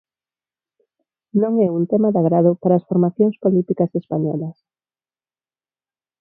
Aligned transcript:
Non 1.41 1.53
é 1.65 1.67
un 1.79 1.83
tema 1.91 2.09
de 2.13 2.19
agrado 2.21 2.51
para 2.61 2.75
as 2.79 2.87
formacións 2.89 3.35
políticas 3.45 3.91
españolas. 4.01 4.57